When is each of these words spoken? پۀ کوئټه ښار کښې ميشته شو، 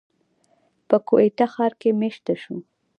پۀ 0.87 0.97
کوئټه 1.07 1.45
ښار 1.53 1.73
کښې 1.81 1.89
ميشته 1.99 2.33
شو، 2.41 2.55